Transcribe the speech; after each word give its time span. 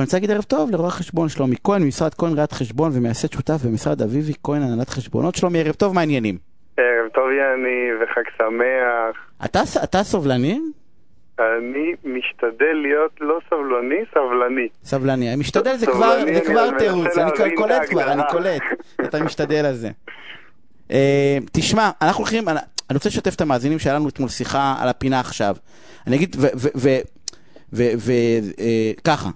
ואני 0.00 0.06
רוצה 0.06 0.16
להגיד 0.16 0.30
ערב 0.30 0.42
טוב 0.42 0.70
לרואה 0.70 0.90
חשבון 0.90 1.28
שלומי 1.28 1.56
כהן, 1.64 1.82
ממשרד 1.82 2.14
כהן 2.14 2.34
ראיית 2.34 2.52
חשבון 2.52 2.90
ומייסד 2.94 3.32
שותף 3.32 3.58
במשרד 3.64 4.02
אביבי 4.02 4.32
כהן 4.42 4.62
הנהלת 4.62 4.88
חשבונות. 4.88 5.34
שלומי, 5.34 5.60
ערב 5.60 5.74
טוב, 5.74 5.94
מה 5.94 6.00
העניינים? 6.00 6.38
ערב 6.76 7.08
טוב 7.14 7.24
יני 7.30 8.02
וחג 8.02 8.22
שמח. 8.38 9.16
אתה, 9.44 9.60
אתה 9.84 10.02
סובלני? 10.02 10.60
אני 11.38 11.92
משתדל 12.04 12.72
להיות 12.82 13.12
לא 13.20 13.38
סבלני, 13.48 14.04
סבלני. 14.14 14.68
סבלני. 14.84 15.36
משתדל 15.36 15.76
זה 15.76 15.86
כבר, 15.86 16.20
זה 16.34 16.40
כבר 16.46 16.78
תירוץ, 16.78 17.18
אני 17.18 17.54
קולט 17.56 17.82
כבר, 17.90 18.12
אני. 18.12 18.22
קולט 18.30 18.62
את 19.04 19.14
המשתדל 19.14 19.64
הזה. 19.64 19.88
אה, 20.90 21.38
תשמע, 21.52 21.90
אנחנו 22.02 22.24
הולכים, 22.24 22.48
אני 22.48 22.58
אני 22.90 22.96
רוצה 22.96 23.08
לשתף 23.08 23.34
את 23.34 23.40
המאזינים 23.40 23.78
שהיה 23.78 23.94
לנו 23.94 24.08
אתמול 24.08 24.28
שיחה 24.28 24.76
על 24.80 24.88
הפינה 24.88 25.20
עכשיו. 25.20 25.56
אני 26.06 26.16
אגיד, 26.16 26.36
וככה, 27.72 29.30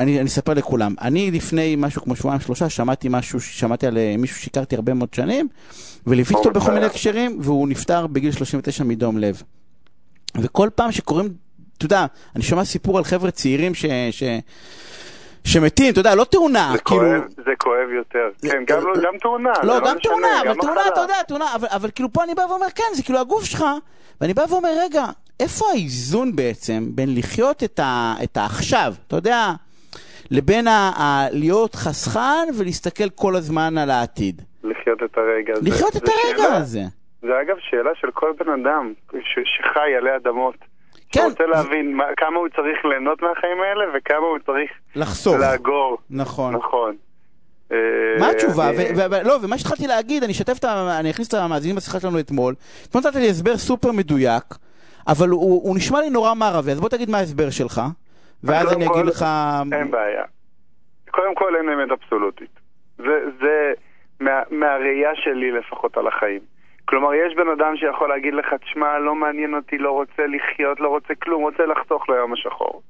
אני 0.00 0.20
אני 0.20 0.28
אספר 0.28 0.54
לכולם. 0.54 0.94
אני 1.00 1.30
לפני 1.30 1.76
משהו 1.78 2.02
כמו 2.02 2.16
שבועיים 2.16 2.40
שלושה 2.40 2.68
שמעתי 2.68 3.08
משהו, 3.10 3.40
שמעתי 3.40 3.86
על 3.86 3.98
אה, 3.98 4.14
מישהו 4.18 4.36
שהכרתי 4.36 4.74
הרבה 4.74 4.94
מאוד 4.94 5.14
שנים, 5.14 5.48
וליוויתי 6.06 6.34
אותו 6.34 6.50
בכל 6.50 6.72
מיני 6.72 6.86
הקשרים, 6.86 7.38
והוא 7.40 7.68
נפטר 7.68 8.06
בגיל 8.06 8.32
39 8.32 8.84
מדום 8.84 9.18
לב. 9.18 9.42
וכל 10.40 10.68
פעם 10.74 10.92
שקוראים, 10.92 11.28
אתה 11.78 11.84
יודע, 11.84 12.06
אני 12.36 12.42
שומע 12.42 12.64
סיפור 12.64 12.98
על 12.98 13.04
חבר'ה 13.04 13.30
צעירים 13.30 13.74
ש... 13.74 13.84
ש... 14.10 14.22
שמתים, 15.44 15.92
אתה 15.92 16.00
יודע, 16.00 16.14
לא 16.14 16.24
תאונה, 16.24 16.70
זה 16.72 16.78
כאילו... 16.78 17.00
כואב, 17.00 17.22
זה 17.36 17.50
כואב 17.58 17.90
יותר. 17.96 18.28
כן, 18.42 18.62
גם 18.66 18.78
לא- 18.84 19.02
גם 19.02 19.18
תאונה. 19.20 19.52
לא, 19.62 19.74
זה 19.74 19.80
גם 19.80 19.96
משנה, 19.96 20.00
תאונה, 20.02 20.40
אבל 20.40 20.54
תאונה, 20.54 20.74
מחלה. 20.74 20.88
אתה 20.92 21.00
יודע, 21.00 21.22
תאונה, 21.28 21.54
אבל, 21.54 21.68
אבל 21.70 21.90
כאילו 21.94 22.12
פה 22.12 22.24
אני 22.24 22.34
בא 22.34 22.42
ואומר, 22.42 22.66
כן, 22.74 22.84
זה 22.94 23.02
כאילו 23.02 23.18
הגוף 23.18 23.44
שלך, 23.44 23.64
ואני 24.20 24.34
בא 24.34 24.44
ואומר, 24.48 24.68
רגע, 24.80 25.04
איפה 25.40 25.64
האיזון 25.72 26.36
בעצם 26.36 26.88
בין 26.94 27.14
לחיות 27.14 27.64
את, 27.64 27.78
ה, 27.78 28.14
את 28.22 28.36
העכשיו, 28.36 28.94
אתה 29.06 29.16
יודע, 29.16 29.52
לבין 30.30 30.68
ה, 30.68 30.70
ה, 30.96 31.26
להיות 31.32 31.74
חסכן 31.74 32.48
ולהסתכל 32.58 33.08
כל 33.14 33.36
הזמן 33.36 33.78
על 33.78 33.90
העתיד. 33.90 34.42
לחיות 34.64 35.02
את 35.02 35.18
הרגע 35.18 35.52
הזה. 35.52 35.70
לחיות 35.70 35.96
את 35.96 36.06
זה 36.06 36.12
הרגע 36.24 36.42
שאלה- 36.42 36.56
הזה. 36.56 36.80
זה 37.22 37.28
אגב 37.42 37.56
שאלה 37.70 37.90
של 38.00 38.10
כל 38.14 38.32
בן 38.38 38.50
אדם 38.62 38.92
ש- 39.12 39.38
שחי 39.58 39.94
עלי 39.98 40.10
אדמות. 40.16 40.54
כן. 41.12 41.20
שרוצה 41.20 41.44
להבין 41.46 41.96
מה- 41.96 42.04
כמה 42.16 42.36
הוא 42.38 42.48
צריך 42.48 42.84
ליהנות 42.90 43.22
מהחיים 43.22 43.56
האלה 43.60 43.84
וכמה 43.98 44.26
הוא 44.26 44.38
צריך 44.46 44.70
לחסוך. 44.96 45.36
לאגור. 45.40 45.98
נכון. 46.10 46.54
נכון. 46.54 46.94
אה, 47.72 47.76
מה 48.20 48.30
התשובה? 48.30 48.70
ו- 48.76 48.96
ו- 49.10 49.22
לא, 49.28 49.36
ומה 49.42 49.58
שהתחלתי 49.58 49.86
להגיד, 49.86 50.22
אני 50.24 50.32
אשתף 50.32 50.58
את 50.58 50.64
ה... 50.64 50.96
אני 51.00 51.10
אכניס 51.10 51.28
את 51.28 51.34
המאזינים 51.34 51.76
בשיחה 51.76 52.00
שלנו 52.00 52.18
אתמול. 52.18 52.54
אתמול 52.88 53.02
נתת 53.06 53.16
לי 53.16 53.28
הסבר 53.28 53.56
סופר 53.56 53.92
מדויק, 53.92 54.44
אבל 55.08 55.28
הוא 55.28 55.76
נשמע 55.76 56.00
לי 56.00 56.10
נורא 56.10 56.34
מערבי, 56.34 56.72
אז 56.72 56.80
בוא 56.80 56.88
תגיד 56.88 57.10
מה 57.10 57.18
ההסבר 57.18 57.50
שלך, 57.50 57.80
ואז 58.44 58.76
אני 58.76 58.86
אגיד 58.86 59.06
לך... 59.06 59.24
אין 59.72 59.90
בעיה. 59.90 60.24
קודם 61.10 61.34
כל 61.34 61.56
אין 61.56 61.68
אמת 61.68 61.90
אבסולוטית. 61.90 62.60
זה, 62.98 63.20
זה 63.40 63.72
מה, 64.20 64.42
מהראייה 64.50 65.10
שלי 65.14 65.50
לפחות 65.52 65.96
על 65.96 66.06
החיים. 66.06 66.40
כלומר, 66.84 67.14
יש 67.14 67.34
בן 67.34 67.48
אדם 67.48 67.76
שיכול 67.76 68.08
להגיד 68.08 68.34
לך, 68.34 68.54
תשמע, 68.54 68.98
לא 68.98 69.14
מעניין 69.14 69.54
אותי, 69.54 69.78
לא 69.78 69.90
רוצה 69.90 70.26
לחיות, 70.26 70.80
לא 70.80 70.88
רוצה 70.88 71.14
כלום, 71.14 71.42
רוצה 71.42 71.66
לחסוך 71.66 72.08
ליום 72.08 72.32
השחור. 72.32 72.82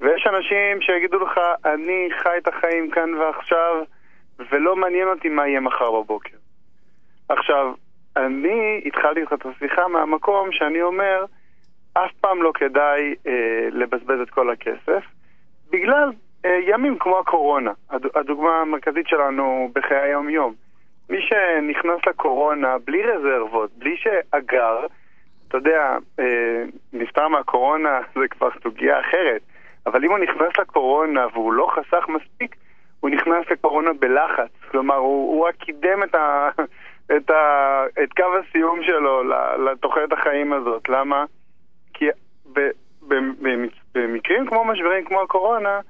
ויש 0.00 0.26
אנשים 0.26 0.80
שיגידו 0.80 1.18
לך, 1.18 1.40
אני 1.64 2.08
חי 2.22 2.38
את 2.38 2.48
החיים 2.48 2.90
כאן 2.90 3.14
ועכשיו, 3.14 3.82
ולא 4.50 4.76
מעניין 4.76 5.08
אותי 5.08 5.28
מה 5.28 5.48
יהיה 5.48 5.60
מחר 5.60 5.90
בבוקר. 5.90 6.36
עכשיו, 7.28 7.72
אני 8.16 8.80
התחלתי 8.86 9.20
איתך 9.20 9.32
את 9.32 9.46
השיחה 9.46 9.88
מהמקום 9.88 10.52
שאני 10.52 10.82
אומר, 10.82 11.24
אף 12.04 12.12
פעם 12.20 12.42
לא 12.42 12.52
כדאי 12.54 13.14
אה, 13.26 13.68
לבזבז 13.72 14.20
את 14.20 14.30
כל 14.30 14.50
הכסף, 14.50 15.04
בגלל 15.70 16.10
אה, 16.44 16.58
ימים 16.66 16.98
כמו 16.98 17.18
הקורונה, 17.18 17.72
הד, 17.90 18.02
הדוגמה 18.14 18.60
המרכזית 18.60 19.08
שלנו 19.08 19.70
בחיי 19.74 19.98
היום-יום. 19.98 20.54
מי 21.10 21.18
שנכנס 21.22 22.06
לקורונה 22.06 22.76
בלי 22.84 23.02
רזרבות, 23.02 23.70
בלי 23.78 23.96
שאגר, 23.96 24.86
אתה 25.48 25.56
יודע, 25.56 25.96
אה, 26.18 26.64
נפטר 26.92 27.28
מהקורונה 27.28 28.00
זה 28.20 28.28
כבר 28.30 28.48
סוגיה 28.62 29.00
אחרת, 29.00 29.40
אבל 29.86 30.04
אם 30.04 30.10
הוא 30.10 30.18
נכנס 30.18 30.58
לקורונה 30.58 31.26
והוא 31.32 31.52
לא 31.52 31.68
חסך 31.70 32.08
מספיק, 32.08 32.56
הוא 33.00 33.10
נכנס 33.10 33.50
לקורונה 33.50 33.92
בלחץ. 33.92 34.50
כלומר, 34.70 34.94
הוא, 34.94 35.34
הוא 35.34 35.48
רק 35.48 35.54
קידם 35.54 36.02
את, 36.02 36.14
ה, 36.14 36.48
את, 37.16 37.30
ה, 37.30 37.84
את 38.02 38.12
קו 38.12 38.24
הסיום 38.38 38.82
שלו 38.82 39.22
לתוחלת 39.64 40.12
החיים 40.12 40.52
הזאת. 40.52 40.88
למה? 40.88 41.24
במקרים 43.94 44.46
כמו 44.48 44.64
משברים 44.64 45.04
כמו 45.04 45.22
הקורונה, 45.22 45.80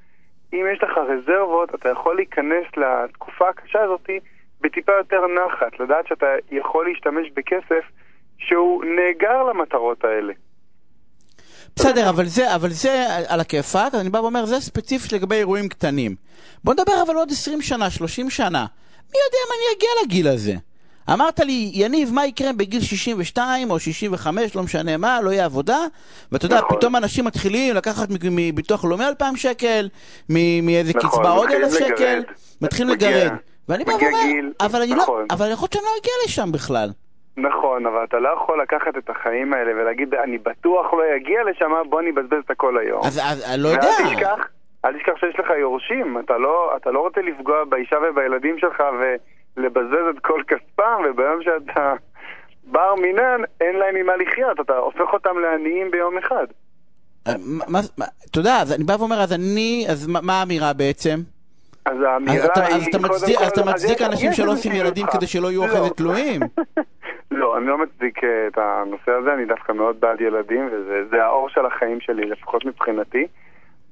אם 0.52 0.64
יש 0.74 0.82
לך 0.82 0.98
רזרבות, 0.98 1.74
אתה 1.74 1.88
יכול 1.88 2.16
להיכנס 2.16 2.66
לתקופה 2.76 3.48
הקשה 3.48 3.78
הזאת 3.82 4.10
בטיפה 4.60 4.92
יותר 4.92 5.20
נחת, 5.26 5.80
לדעת 5.80 6.06
שאתה 6.06 6.26
יכול 6.50 6.88
להשתמש 6.88 7.30
בכסף 7.36 7.84
שהוא 8.38 8.84
נאגר 8.84 9.42
למטרות 9.42 10.04
האלה. 10.04 10.32
בסדר, 11.76 12.10
אבל 12.10 12.24
זה, 12.24 12.54
אבל 12.54 12.69
זה 12.69 13.06
על 13.28 13.40
הכיפאק, 13.40 13.94
אני 13.94 14.10
בא 14.10 14.19
ואומר, 14.19 14.46
זה 14.46 14.60
ספציפית 14.60 15.12
לגבי 15.12 15.36
אירועים 15.36 15.69
קטנים. 15.69 16.14
בוא 16.64 16.75
נדבר 16.75 16.92
אבל 17.06 17.14
עוד 17.14 17.30
20 17.30 17.62
שנה, 17.62 17.90
30 17.90 18.30
שנה. 18.30 18.66
מי 19.10 19.19
יודע 19.26 19.38
אם 19.46 19.52
אני 19.52 19.76
אגיע 19.76 19.90
לגיל 20.04 20.28
הזה? 20.28 20.68
אמרת 21.12 21.41
לי, 21.41 21.70
יניב, 21.74 22.14
מה 22.14 22.26
יקרה 22.26 22.52
בגיל 22.52 22.80
62 22.80 23.70
או 23.70 23.78
65, 23.78 24.56
לא 24.56 24.62
משנה 24.62 24.96
מה, 24.96 25.20
לא 25.22 25.30
יהיה 25.30 25.44
עבודה, 25.44 25.78
ואתה 26.32 26.46
יודע, 26.46 26.58
נכון. 26.58 26.76
פתאום 26.76 26.96
אנשים 26.96 27.24
מתחילים 27.24 27.74
לקחת 27.74 28.08
מביטוח 28.30 28.84
לאומי 28.84 29.04
2,000 29.04 29.36
שקל, 29.36 29.88
מאיזה 30.62 30.92
נכון, 30.96 31.10
קצבה 31.10 31.30
עוד 31.30 31.48
מתחילים 31.48 31.64
1,000 31.64 31.88
שקל. 31.88 32.22
מתחילים 32.62 32.92
לגרד. 32.92 33.32
ואני 33.69 33.84
בא 33.84 33.92
ואומר, 33.92 34.08
גיל, 34.24 34.52
אבל 34.60 34.82
אני 34.82 34.91
לא, 34.91 34.96
נכון. 34.96 35.26
אבל 35.30 35.50
יכול 35.50 35.64
להיות 35.64 35.72
שאני 35.72 35.84
לא 35.84 35.91
אגיע 36.00 36.12
לשם 36.26 36.52
בכלל. 36.52 36.88
נכון, 37.36 37.86
אבל 37.86 38.04
אתה 38.04 38.19
לא 38.19 38.28
יכול 38.28 38.62
לקחת 38.62 38.96
את 38.98 39.10
החיים 39.10 39.52
האלה 39.52 39.72
ולהגיד, 39.82 40.14
אני 40.14 40.38
בטוח 40.38 40.86
לא 40.92 41.02
אגיע 41.16 41.40
לשם, 41.50 41.72
בוא 41.88 42.02
נבזבז 42.02 42.42
את 42.44 42.50
הכל 42.50 42.78
היום. 42.78 43.00
אז 43.04 43.20
אז 43.25 43.44
אני 43.54 43.62
לא 43.62 43.69
יודע. 43.69 43.88
ואל 43.98 44.14
תשכח, 44.14 44.38
אל 44.84 44.92
תשכח 44.98 45.12
שיש 45.20 45.40
לך 45.40 45.46
יורשים, 45.60 46.19
אתה 46.19 46.38
לא, 46.38 46.72
אתה 46.76 46.90
לא 46.90 47.00
רוצה 47.00 47.20
לפגוע 47.20 47.64
באישה 47.64 47.96
ובילדים 48.10 48.58
שלך 48.58 48.82
ולבזבז 49.58 50.16
את 50.16 50.20
כל 50.22 50.42
כספם, 50.48 51.02
וביום 51.10 51.42
שאתה 51.42 51.94
בר 52.64 52.94
מינן, 52.94 53.41
אין 53.60 53.76
להם 53.76 53.94
ממה 53.94 54.16
לחיות, 54.16 54.60
אתה 54.60 54.76
הופך 54.76 55.12
אותם 55.12 55.38
לעניים 55.38 55.91
ביום 55.91 56.19
אחד. 56.19 56.46
אה, 57.26 57.32
אתה 58.30 58.38
יודע, 58.38 58.56
אז 58.62 58.72
אני 58.72 58.84
בא 58.84 58.92
ואומר, 58.98 59.20
אז 59.20 59.32
אני, 59.32 59.86
אז 59.91 60.06
מה- 60.06 60.32
האמירה 60.41 60.72
בעצם? 60.72 61.19
אז 61.84 61.96
האמירה 62.02 62.34
היא, 62.54 62.74
אז 62.74 62.86
אתה 62.88 62.98
מצדיק, 62.98 63.36
אז 63.41 63.48
אתה 63.48 63.64
מצדיק 63.70 64.02
אנשים 64.02 64.32
שלא 64.32 64.52
עושים 64.52 64.72
ילדים. 64.72 65.06
כדי 65.06 65.26
שלא 65.26 65.48
יהיו 65.48 65.60
לא. 65.60 65.66
אחרי 65.66 65.80
זה 65.82 65.90
תלויים? 65.90 66.40
לא, 67.30 67.58
אני 67.58 67.66
לא 67.66 67.78
מצדיק 67.78 68.25
אה, 68.25 68.46
את 68.46 68.58
הנושא 68.58 69.10
הזה, 69.12 69.34
אני 69.34 69.44
דווקא 69.44 69.72
מאוד 69.72 70.00
בעד 70.00 70.20
ילדים, 70.20 70.66
וזה 70.72 71.02
זה 71.10 71.25
האור 71.25 71.48
של 71.48 71.66
החיים 71.66 72.00
שלי, 72.00 72.26
לפחות 72.26 72.64
מבחינתי. 72.64 73.26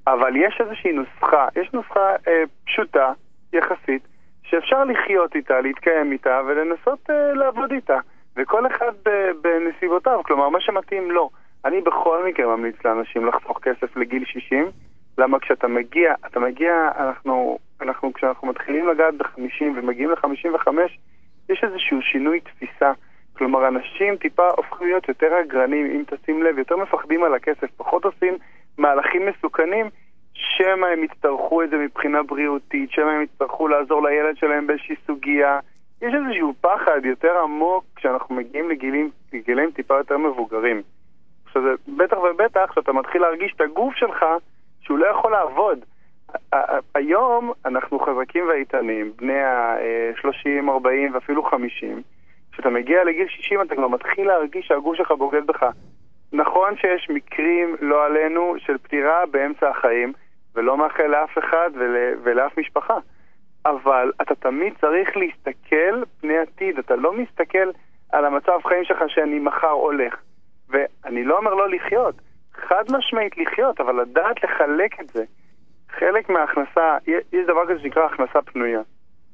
אבל 0.07 0.37
יש 0.37 0.59
איזושהי 0.61 0.93
נוסחה, 0.93 1.49
יש 1.57 1.71
נוסחה 1.73 2.11
אה, 2.29 2.43
פשוטה, 2.65 3.13
יחסית, 3.53 4.03
שאפשר 4.51 4.85
לחיות 4.85 5.37
איתה, 5.37 5.61
להתקיים 5.61 6.13
איתה, 6.13 6.41
ולנסות 6.47 7.11
אה, 7.11 7.33
לעבוד 7.35 7.73
איתה. 7.73 7.99
וכל 8.37 8.67
אחד 8.67 8.93
ב- 9.05 9.31
בנסיבותיו, 9.41 10.21
כלומר, 10.25 10.49
מה 10.49 10.61
שמתאים 10.61 11.11
לו. 11.11 11.31
אני 11.65 11.81
בכל 11.81 12.27
מקרה 12.27 12.57
ממליץ 12.57 12.77
לאנשים 12.85 13.27
לחסוך 13.27 13.59
כסף 13.63 13.97
לגיל 13.97 14.25
60, 14.25 14.71
למה 15.19 15.39
כשאתה 15.39 15.69
מגיע, 15.69 16.15
אתה 16.27 16.41
מגיע, 16.41 16.91
אנחנו, 16.99 17.59
אנחנו 17.81 18.13
כשאנחנו 18.13 18.49
מתחילים 18.49 18.89
לגעת 18.89 19.15
ב-50 19.15 19.65
ומגיעים 19.77 20.11
ל-55, 20.11 20.69
יש 21.49 21.65
איזשהו 21.65 22.03
שינוי 22.03 22.41
תפיסה. 22.41 22.93
כלומר, 23.33 23.69
אנשים 23.69 24.17
טיפה 24.17 24.49
הופכים 24.57 24.87
להיות 24.87 25.09
יותר 25.09 25.41
אגרנים, 25.41 25.87
אם 25.87 26.03
תשים 26.07 26.43
לב, 26.43 26.59
יותר 26.59 26.77
מפחדים 26.77 27.25
על 27.25 27.35
הכסף, 27.35 27.71
פחות 27.77 28.05
עושים 28.05 28.37
מהלכים 28.79 29.27
מסוכנים, 29.27 29.87
שמא 30.37 30.87
הם 30.87 31.05
יצטרכו 31.05 31.63
את 31.63 31.71
זה 31.71 31.77
מבחינה 31.77 32.23
בריאותית, 32.23 32.91
שמא 32.91 33.11
הם 33.11 33.23
יצטרכו 33.23 33.69
לעזור 33.69 34.03
לילד 34.09 34.37
שלהם 34.37 34.67
באיזושהי 34.67 34.97
סוגיה. 35.07 35.59
יש 36.03 36.15
איזשהו 36.15 36.55
פחד 36.61 37.01
יותר 37.05 37.39
עמוק 37.39 37.85
כשאנחנו 37.97 38.35
מגיעים 38.35 38.71
לגילים, 38.71 39.11
לגילים 39.33 39.71
טיפה 39.71 39.95
יותר 39.97 40.19
מבוגרים. 40.19 40.83
עכשיו, 41.47 41.63
זה 41.63 41.71
בטח 41.97 42.17
ובטח 42.17 42.73
שאתה 42.75 42.93
מתחיל 42.93 43.23
להרגיש 43.23 43.53
את 43.57 43.61
הגוף 43.61 43.95
שלך 43.95 44.25
שהוא 44.81 44.99
לא 44.99 45.07
יכול 45.07 45.33
לעבוד. 45.33 45.79
היום 46.95 47.53
אנחנו 47.65 47.99
חזקים 47.99 48.49
ואיתנים, 48.49 49.13
בני 49.17 49.43
ה-30, 49.43 50.71
40 50.71 51.15
ואפילו 51.15 51.43
50. 51.43 52.03
כשאתה 52.53 52.71
מגיע 52.71 53.05
לגיל 53.05 53.29
60 53.29 53.63
אתה 53.63 53.75
כבר 53.75 53.89
מתחיל 53.89 54.27
להרגיש 54.27 54.67
שהגוף 54.67 54.97
שלך 54.97 55.11
בוגד 55.11 55.47
בך. 55.47 55.67
נכון 56.33 56.77
שיש 56.77 57.11
מקרים, 57.11 57.77
לא 57.81 58.05
עלינו, 58.05 58.55
של 58.59 58.79
פטירה 58.79 59.27
באמצע 59.31 59.69
החיים, 59.71 60.13
ולא 60.57 60.77
מאחל 60.77 61.07
לאף 61.07 61.39
אחד 61.39 61.71
ול, 61.75 61.97
ולאף 62.23 62.59
משפחה. 62.59 62.99
אבל 63.67 64.13
אתה 64.23 64.35
תמיד 64.35 64.73
צריך 64.81 65.17
להסתכל 65.17 66.03
פני 66.21 66.39
עתיד, 66.39 66.79
אתה 66.79 66.97
לא 66.97 67.13
מסתכל 67.13 67.71
על 68.13 68.25
המצב 68.25 68.59
חיים 68.69 68.85
שלך 68.85 68.99
שאני 69.09 69.39
מחר 69.39 69.71
הולך. 69.71 70.15
ואני 70.69 71.25
לא 71.25 71.39
אומר 71.39 71.55
לא 71.55 71.71
לחיות, 71.71 72.15
חד 72.55 72.85
משמעית 72.91 73.39
לחיות, 73.39 73.81
אבל 73.81 74.01
לדעת 74.01 74.45
לחלק 74.45 75.01
את 75.01 75.09
זה. 75.09 75.25
חלק 75.91 76.29
מההכנסה, 76.29 76.97
יש 77.07 77.47
דבר 77.47 77.67
כזה 77.69 77.81
שנקרא 77.81 78.05
הכנסה 78.05 78.43
פנויה. 78.43 78.81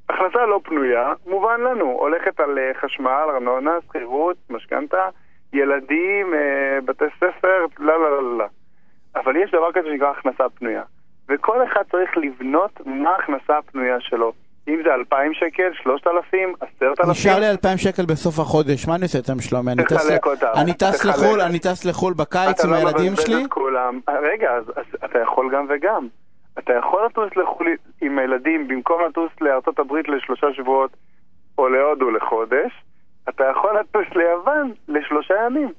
הכנסה 0.08 0.46
לא 0.46 0.60
פנויה, 0.64 1.12
מובן 1.26 1.60
לנו, 1.60 1.84
הולכת 1.84 2.40
על 2.40 2.58
אה, 2.58 2.74
חשמל, 2.74 3.24
ארנונה, 3.34 3.78
שכירות, 3.88 4.36
משכנתה, 4.50 5.08
ילדים, 5.52 6.34
אה, 6.34 6.78
בתי 6.84 7.04
ספר, 7.16 7.66
לא, 7.78 8.00
לא, 8.00 8.10
לא, 8.10 8.38
לא. 8.38 8.44
אבל 9.16 9.36
יש 9.36 9.50
דבר 9.50 9.72
כזה 9.72 9.88
שנקרא 9.88 10.10
הכנסה 10.10 10.48
פנויה. 10.48 10.82
וכל 11.28 11.64
אחד 11.64 11.82
צריך 11.90 12.10
לבנות 12.16 12.80
מה 12.86 13.10
ההכנסה 13.10 13.58
הפנויה 13.58 14.00
שלו. 14.00 14.32
אם 14.68 14.80
זה 14.84 14.94
2,000 14.94 15.34
שקל, 15.34 15.70
3,000, 15.82 16.54
10,000. 16.80 17.10
נשאר 17.10 17.38
לי 17.40 17.50
2,000 17.50 17.78
שקל 17.78 18.06
בסוף 18.06 18.38
החודש, 18.38 18.88
מה 18.88 18.94
אני 18.94 19.02
עושה 19.02 19.18
איתם 19.18 19.40
שלומי? 19.40 19.72
אני 20.54 20.74
טס 20.74 21.04
לחו"ל, 21.04 21.40
אני 21.40 21.58
טס 21.58 21.84
לחו"ל 21.84 22.14
בקיץ 22.14 22.64
עם 22.64 22.72
הילדים 22.72 23.16
שלי? 23.16 23.44
רגע, 24.08 24.50
אז 24.50 24.64
אתה 25.04 25.18
יכול 25.18 25.50
גם 25.54 25.66
וגם. 25.68 26.06
אתה 26.58 26.72
יכול 26.72 27.06
לטוס 27.06 27.36
לחו"ל 27.36 27.66
עם 28.00 28.18
הילדים 28.18 28.68
במקום 28.68 29.02
לטוס 29.08 29.30
לארצות 29.40 29.78
הברית 29.78 30.08
לשלושה 30.08 30.46
שבועות 30.52 30.90
או 31.58 31.68
להודו 31.68 32.10
לחודש, 32.10 32.72
אתה 33.28 33.44
יכול 33.44 33.78
לטוס 33.80 34.16
ליוון 34.16 34.72
לשלושה 34.88 35.34
ימים 35.46 35.72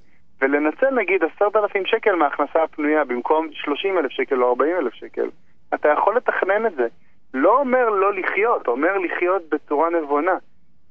ולנצל 0.43 0.89
נגיד 0.89 1.21
עשרת 1.23 1.55
אלפים 1.55 1.85
שקל 1.85 2.15
מההכנסה 2.15 2.63
הפנויה 2.63 3.03
במקום 3.03 3.47
שלושים 3.51 3.97
אלף 3.97 4.11
שקל 4.11 4.43
או 4.43 4.49
ארבעים 4.49 4.75
אלף 4.77 4.93
שקל. 4.93 5.29
אתה 5.73 5.89
יכול 5.89 6.17
לתכנן 6.17 6.65
את 6.65 6.75
זה. 6.75 6.87
לא 7.33 7.59
אומר 7.59 7.89
לא 7.89 8.13
לחיות, 8.13 8.67
אומר 8.67 8.97
לחיות 8.97 9.41
בצורה 9.51 9.89
נבונה. 9.89 10.35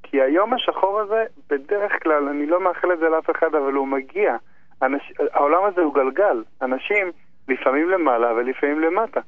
כי 0.03 0.21
היום 0.21 0.55
השחור 0.55 1.01
הזה, 1.01 1.25
בדרך 1.51 1.93
כלל, 2.03 2.29
אני 2.29 2.47
לא 2.47 2.65
מאחל 2.65 2.93
את 2.93 2.99
זה 2.99 3.09
לאף 3.09 3.31
אחד, 3.31 3.55
אבל 3.55 3.73
הוא 3.73 3.89
מגיע. 3.89 4.37
אנש... 4.83 5.13
העולם 5.33 5.65
הזה 5.65 5.81
הוא 5.81 5.95
גלגל. 5.95 6.43
אנשים 6.63 7.11
לפעמים 7.49 7.89
למעלה 7.91 8.33
ולפעמים 8.35 8.81
למטה. 8.81 9.21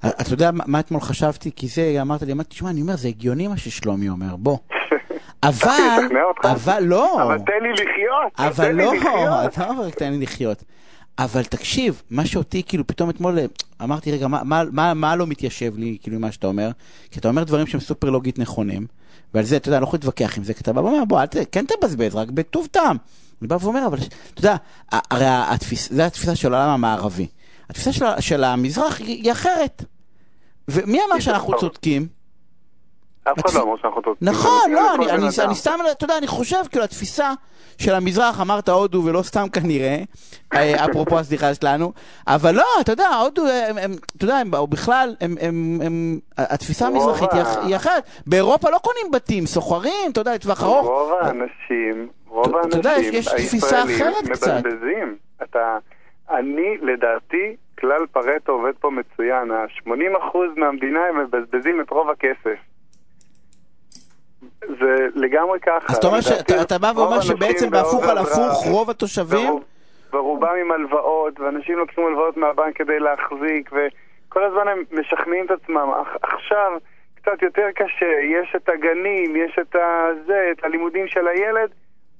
אתה 0.00 0.30
יודע 0.30 0.50
מה 0.66 0.80
אתמול 0.80 1.00
חשבתי? 1.00 1.50
כי 1.56 1.66
זה, 1.66 1.82
אמרת 2.02 2.22
לי, 2.22 2.32
אמרתי, 2.32 2.48
תשמע, 2.48 2.70
אני 2.70 2.80
אומר, 2.80 2.96
זה 2.96 3.08
הגיוני 3.08 3.48
מה 3.48 3.56
ששלומי 3.56 4.08
אומר, 4.08 4.36
בוא. 4.36 4.58
אבל, 5.42 6.08
אבל 6.44 6.82
לא. 6.82 7.22
אבל 7.22 7.38
תן 7.38 7.52
לי 7.62 7.72
לחיות. 7.72 8.32
אבל 8.38 8.72
לא, 8.72 8.92
אתה 9.46 9.68
אומר, 9.68 9.90
תן 9.90 10.12
לי 10.12 10.18
לחיות. 10.18 10.64
אבל 11.18 11.44
תקשיב, 11.44 12.02
מה 12.10 12.26
שאותי, 12.26 12.62
כאילו, 12.62 12.86
פתאום 12.86 13.10
אתמול 13.10 13.38
אמרתי, 13.82 14.12
רגע, 14.12 14.28
מה, 14.28 14.40
מה, 14.44 14.62
מה, 14.72 14.94
מה 14.94 15.16
לא 15.16 15.26
מתיישב 15.26 15.78
לי, 15.78 15.96
כאילו, 16.02 16.18
ממה 16.18 16.32
שאתה 16.32 16.46
אומר? 16.46 16.70
כי 17.10 17.20
אתה 17.20 17.28
אומר 17.28 17.44
דברים 17.44 17.66
שהם 17.66 17.80
סופר 17.80 18.10
לוגית 18.10 18.38
נכונים, 18.38 18.86
ועל 19.34 19.44
זה, 19.44 19.56
אתה 19.56 19.68
יודע, 19.68 19.76
אני 19.76 19.82
לא 19.82 19.86
יכול 19.86 19.96
להתווכח 19.96 20.38
עם 20.38 20.44
זה, 20.44 20.54
כי 20.54 20.60
אתה 20.60 20.72
בא 20.72 20.80
ואומר, 20.80 21.04
בוא, 21.04 21.20
אל 21.20 21.26
ת, 21.26 21.36
כן 21.52 21.64
תבזבז, 21.66 22.14
רק 22.14 22.30
בטוב 22.30 22.66
טעם. 22.70 22.96
אני 23.42 23.48
בא 23.48 23.56
ואומר, 23.60 23.86
אבל, 23.86 23.98
אתה 23.98 24.40
יודע, 24.40 24.56
הרי 24.90 25.24
התפיס, 25.28 25.92
זה 25.92 26.06
התפיסה 26.06 26.36
של 26.36 26.54
העולם 26.54 26.70
המערבי. 26.70 27.26
התפיסה 27.70 27.92
של, 27.92 28.04
של 28.20 28.44
המזרח 28.44 29.00
היא 29.00 29.32
אחרת. 29.32 29.84
ומי 30.68 30.98
אמר 31.08 31.20
שאנחנו 31.20 31.58
צודקים? 31.58 32.06
אף 33.24 33.46
אחד 33.46 33.58
לא 33.58 33.62
אמר 33.62 33.76
שאנחנו 33.76 34.02
צודקים. 34.02 34.28
נכון, 34.28 34.72
לא, 34.72 34.94
אני 35.44 35.54
סתם, 35.54 35.78
אתה 35.92 36.04
יודע, 36.04 36.18
אני 36.18 36.26
חושב, 36.26 36.56
כאילו, 36.70 36.84
התפיסה 36.84 37.32
של 37.78 37.94
המזרח, 37.94 38.40
אמרת 38.40 38.68
הודו 38.68 39.02
ולא 39.04 39.22
סתם 39.22 39.48
כנראה, 39.52 39.96
אה, 40.54 40.84
אפרופו 40.84 41.18
הסליחה 41.18 41.54
שלנו, 41.54 41.92
אבל 42.26 42.54
לא, 42.54 42.64
אתה 42.80 42.92
יודע, 42.92 43.08
הודו, 43.08 43.42
אתה 44.16 44.24
יודע, 44.24 44.42
בכלל, 44.68 45.14
התפיסה 46.38 46.86
המזרחית 46.86 47.30
היא 47.66 47.76
אחרת. 47.76 48.04
באירופה 48.26 48.70
לא 48.70 48.78
קונים 48.78 49.12
בתים, 49.12 49.46
סוחרים, 49.46 50.10
אתה 50.12 50.20
יודע, 50.20 50.34
לטווח 50.34 50.62
ארוך. 50.62 50.86
רוב 50.86 51.12
האנשים, 51.20 52.08
רוב 52.26 52.56
האנשים, 52.56 53.12
הישראלים, 53.36 54.24
מבזבזים. 54.24 55.16
אתה, 55.42 55.78
אני, 56.30 56.76
לדעתי, 56.82 57.56
כלל 57.78 58.06
פרטו 58.12 58.52
עובד 58.52 58.72
פה 58.80 58.90
מצוין, 58.90 59.50
ה-80% 59.50 60.38
מהמדינה 60.56 61.00
הם 61.08 61.20
מבזבזים 61.20 61.80
את 61.80 61.90
רוב 61.90 62.10
הכסף. 62.10 62.71
זה 64.68 65.06
לגמרי 65.14 65.60
ככה. 65.60 65.86
אז 65.88 65.96
אתה 65.96 66.06
אומר 66.06 66.20
שאתה 66.20 66.78
בא 66.78 66.92
ואומר 66.96 67.20
שבעצם 67.20 67.70
בהפוך 67.70 68.08
על 68.08 68.18
הפוך 68.18 68.66
רוב 68.70 68.90
התושבים... 68.90 69.52
ורובם 70.12 70.54
עם 70.60 70.72
הלוואות, 70.72 71.40
ואנשים 71.40 71.78
לוקחים 71.78 72.06
הלוואות 72.06 72.36
מהבנק 72.36 72.76
כדי 72.76 72.98
להחזיק, 72.98 73.70
וכל 73.72 74.44
הזמן 74.44 74.68
הם 74.68 74.82
משכנעים 74.92 75.46
את 75.46 75.50
עצמם. 75.50 75.92
עכשיו 76.22 76.72
קצת 77.14 77.42
יותר 77.42 77.66
קשה, 77.74 78.12
יש 78.22 78.52
את 78.56 78.68
הגנים, 78.68 79.36
יש 79.36 79.58
את 79.60 79.76
הזה, 79.76 80.48
את 80.52 80.64
הלימודים 80.64 81.06
של 81.08 81.28
הילד, 81.28 81.70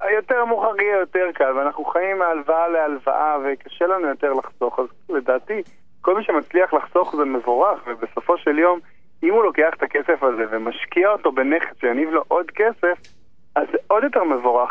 היותר 0.00 0.44
מאוחר 0.44 0.80
יהיה 0.80 0.98
יותר 1.00 1.26
קל, 1.34 1.52
ואנחנו 1.56 1.84
חיים 1.84 2.18
מהלוואה 2.18 2.68
להלוואה, 2.68 3.36
וקשה 3.44 3.86
לנו 3.86 4.08
יותר 4.08 4.32
לחסוך, 4.32 4.78
אז 4.78 4.86
לדעתי, 5.08 5.62
כל 6.00 6.16
מי 6.16 6.24
שמצליח 6.24 6.74
לחסוך 6.74 7.16
זה 7.16 7.24
מבורך, 7.24 7.80
ובסופו 7.86 8.38
של 8.38 8.58
יום, 8.58 8.80
אם 9.22 9.32
הוא 9.32 9.44
לוקח 9.44 9.70
את 9.76 9.82
הכסף 9.82 10.22
הזה 10.22 10.42
ומשקיע 10.50 11.08
אותו 11.08 11.32
בנכס 11.32 11.80
שיניב 11.80 12.08
לו 12.08 12.24
עוד 12.28 12.46
כסף, 12.50 13.08
אז 13.56 13.66
זה 13.72 13.78
עוד 13.86 14.04
יותר 14.04 14.24
מבורך. 14.24 14.70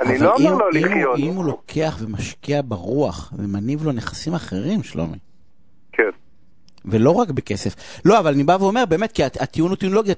אני 0.00 0.18
לא 0.18 0.34
אומר 0.34 0.54
לו 0.54 0.70
לחיות. 0.70 1.18
אם 1.18 1.32
הוא 1.32 1.44
לוקח 1.44 1.98
ומשקיע 2.04 2.60
ברוח 2.64 3.32
ומניב 3.38 3.84
לו 3.84 3.92
נכסים 3.92 4.34
אחרים, 4.34 4.82
שלומי. 4.82 5.18
כן. 5.92 6.10
ולא 6.84 7.10
רק 7.10 7.30
בכסף. 7.30 8.00
לא, 8.04 8.18
אבל 8.18 8.32
אני 8.32 8.44
בא 8.44 8.56
ואומר, 8.60 8.84
באמת, 8.86 9.12
כי 9.12 9.24
הטיעון 9.24 9.70
הוא 9.70 9.76
טיעון 9.76 9.94
לוגי, 9.94 10.12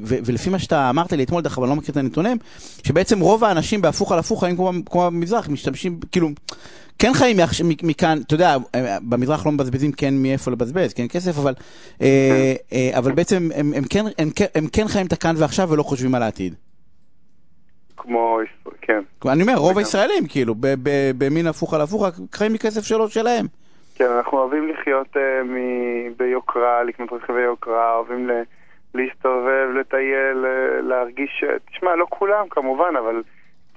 ולפי 0.00 0.50
מה 0.50 0.58
שאתה 0.58 0.90
אמרת 0.90 1.12
לי 1.12 1.24
אתמול, 1.24 1.42
דרך 1.42 1.52
אגב, 1.52 1.62
אני 1.62 1.70
לא 1.70 1.76
מכיר 1.76 1.92
את 1.92 1.96
הנתונים, 1.96 2.38
שבעצם 2.82 3.20
רוב 3.20 3.44
האנשים 3.44 3.82
בהפוך 3.82 4.12
על 4.12 4.18
הפוך 4.18 4.40
חיים 4.44 4.56
כמו 4.56 5.10
במזרח, 5.10 5.48
משתמשים, 5.48 6.00
כאילו, 6.12 6.28
כן 6.98 7.12
חיים 7.14 7.36
מכאן, 7.82 8.18
אתה 8.26 8.34
יודע, 8.34 8.56
במזרח 9.08 9.46
לא 9.46 9.52
מבזבזים 9.52 9.92
כן 9.92 10.14
מאיפה 10.14 10.50
לבזבז, 10.50 10.94
כן 10.94 11.08
כסף, 11.08 11.38
אבל, 11.38 11.54
אה, 12.02 12.54
אה, 12.72 12.98
אבל 12.98 13.12
בעצם 13.12 13.48
הם, 13.54 13.72
הם, 13.76 13.82
כן, 13.90 14.04
הם, 14.18 14.28
הם 14.54 14.66
כן 14.72 14.88
חיים 14.88 15.06
את 15.06 15.12
הכאן 15.12 15.34
ועכשיו 15.38 15.68
ולא 15.70 15.82
חושבים 15.82 16.14
על 16.14 16.22
העתיד. 16.22 16.54
כמו, 17.96 18.38
כן. 18.82 19.00
אני 19.28 19.42
אומר, 19.42 19.54
רוב 19.54 19.78
הישראלים, 19.78 20.26
כאילו, 20.28 20.54
במין 21.18 21.46
הפוך 21.46 21.74
על 21.74 21.80
הפוך, 21.80 22.04
חיים 22.32 22.52
מכסף 22.52 22.84
שלו 22.84 23.08
שלהם. 23.08 23.46
כן, 23.94 24.10
אנחנו 24.16 24.38
אוהבים 24.38 24.68
לחיות 24.68 25.16
uh, 25.16 25.18
מ- 25.44 26.12
ביוקרה, 26.16 26.82
לקנות 26.84 27.12
רכיבי 27.12 27.40
יוקרה, 27.40 27.94
אוהבים 27.96 28.28
ל- 28.28 28.42
להסתובב, 28.94 29.68
לטייל, 29.80 30.44
להרגיש, 30.88 31.44
תשמע, 31.72 31.96
לא 31.96 32.06
כולם 32.10 32.44
כמובן, 32.50 32.94
אבל 32.98 33.22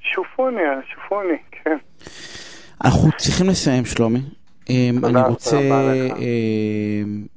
שופוני, 0.02 0.62
שופוני, 0.94 1.38
כן. 1.52 1.78
אנחנו 2.84 3.10
צריכים 3.18 3.50
לסיים, 3.50 3.86
שלומי. 3.86 4.20
אמ, 4.70 5.06
אני 5.06 5.22
רוצה 5.22 5.60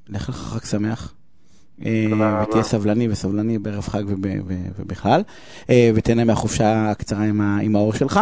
לאחל 0.09 0.33
לך 0.33 0.39
חג 0.39 0.65
שמח. 0.65 1.15
אה, 1.85 2.43
ותהיה 2.43 2.62
סבלני 2.62 3.08
וסבלני 3.08 3.58
בערב 3.58 3.89
חג 3.89 4.03
ובכלל, 4.79 5.22
ותהנה 5.69 6.25
מהחופשה 6.25 6.91
הקצרה 6.91 7.22
עם 7.63 7.77
האור 7.77 7.93
שלך. 7.93 8.20